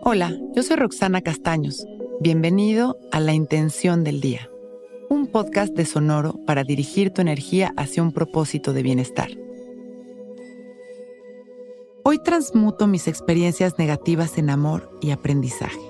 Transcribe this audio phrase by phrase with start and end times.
[0.00, 1.84] Hola, yo soy Roxana Castaños.
[2.20, 4.48] Bienvenido a La Intención del Día,
[5.10, 9.28] un podcast de Sonoro para dirigir tu energía hacia un propósito de bienestar.
[12.04, 15.80] Hoy transmuto mis experiencias negativas en amor y aprendizaje.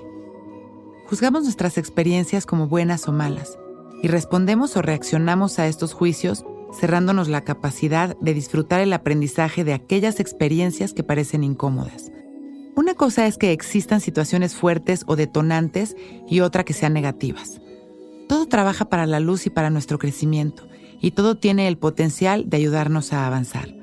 [1.07, 3.59] Juzgamos nuestras experiencias como buenas o malas
[4.01, 9.73] y respondemos o reaccionamos a estos juicios cerrándonos la capacidad de disfrutar el aprendizaje de
[9.73, 12.11] aquellas experiencias que parecen incómodas
[12.79, 15.97] una cosa es que existan situaciones fuertes o detonantes
[16.29, 17.59] y otra que sean negativas.
[18.29, 20.63] Todo trabaja para la luz y para nuestro crecimiento,
[21.01, 23.75] y todo tiene el potencial de ayudarnos a avanzar.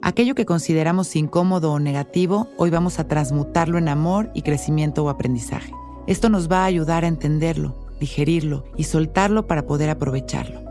[0.00, 5.10] Aquello que consideramos incómodo o negativo, hoy vamos a transmutarlo en amor y crecimiento o
[5.10, 5.74] aprendizaje.
[6.06, 10.62] Esto nos va a ayudar a entenderlo, digerirlo y soltarlo para poder aprovecharlo.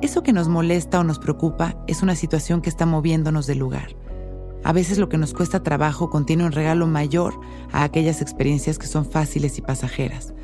[0.00, 3.94] Eso que nos molesta o nos preocupa es una situación que está moviéndonos del lugar
[4.66, 7.38] a veces lo que nos cuesta trabajo contiene un regalo mayor
[7.70, 10.34] a aquellas experiencias que son fáciles y pasajeras.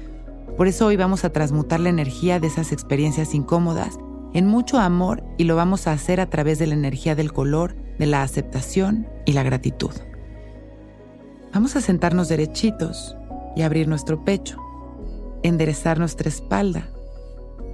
[0.57, 3.99] Por eso hoy vamos a transmutar la energía de esas experiencias incómodas
[4.33, 7.75] en mucho amor y lo vamos a hacer a través de la energía del color,
[7.99, 9.91] de la aceptación y la gratitud.
[11.53, 13.17] Vamos a sentarnos derechitos
[13.57, 14.57] y abrir nuestro pecho,
[15.43, 16.87] enderezar nuestra espalda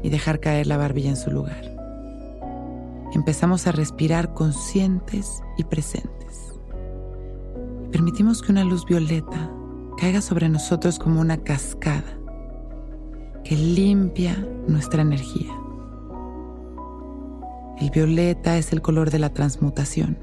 [0.03, 1.78] y dejar caer la barbilla en su lugar.
[3.13, 6.53] Empezamos a respirar conscientes y presentes.
[7.91, 9.51] Permitimos que una luz violeta
[9.97, 12.19] caiga sobre nosotros como una cascada
[13.45, 14.37] que limpia
[14.67, 15.53] nuestra energía.
[17.79, 20.19] El violeta es el color de la transmutación.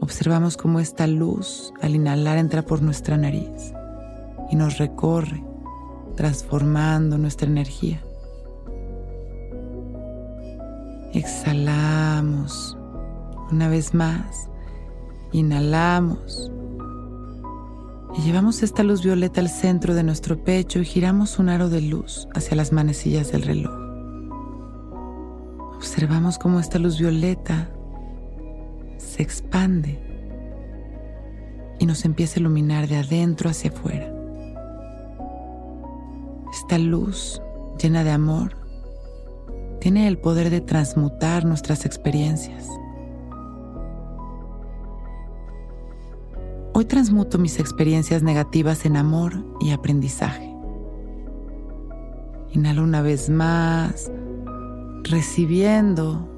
[0.00, 3.72] Observamos cómo esta luz al inhalar entra por nuestra nariz
[4.50, 5.42] y nos recorre,
[6.14, 8.05] transformando nuestra energía.
[11.12, 12.76] Exhalamos
[13.50, 14.50] una vez más
[15.32, 16.50] Inhalamos.
[18.16, 21.82] Y llevamos esta luz violeta al centro de nuestro pecho y giramos un aro de
[21.82, 23.74] luz hacia las manecillas del reloj.
[25.76, 27.68] Observamos cómo esta luz violeta
[28.96, 30.00] se expande
[31.78, 34.10] y nos empieza a iluminar de adentro hacia afuera.
[36.50, 37.42] Esta luz
[37.78, 38.56] llena de amor
[39.86, 42.68] tiene el poder de transmutar nuestras experiencias
[46.74, 50.52] Hoy transmuto mis experiencias negativas en amor y aprendizaje.
[52.50, 54.10] Inhalo una vez más,
[55.04, 56.28] recibiendo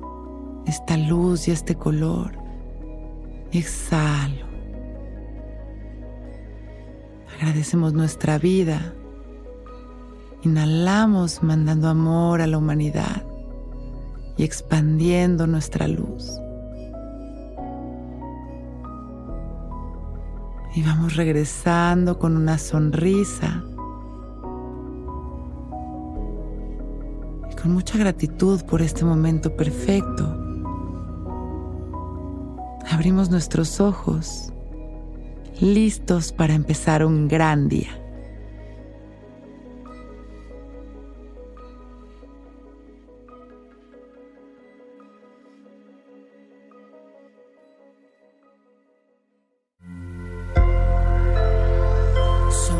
[0.66, 2.32] esta luz y este color.
[3.50, 4.44] Exhalo.
[7.34, 8.92] Agradecemos nuestra vida.
[10.42, 13.28] Inhalamos mandando amor a la humanidad
[14.38, 16.41] y expandiendo nuestra luz.
[20.75, 23.65] Y vamos regresando con una sonrisa.
[27.50, 30.37] Y con mucha gratitud por este momento perfecto.
[32.91, 34.53] Abrimos nuestros ojos,
[35.60, 38.07] listos para empezar un gran día.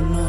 [0.01, 0.28] no, no.